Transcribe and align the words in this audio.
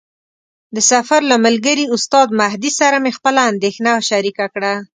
د 0.75 0.77
سفر 0.91 1.21
له 1.31 1.37
ملګري 1.45 1.85
استاد 1.95 2.27
مهدي 2.41 2.71
سره 2.79 2.97
مې 3.03 3.11
خپله 3.17 3.41
اندېښنه 3.51 3.91
شریکه 4.09 4.45
کړه. 4.53 4.73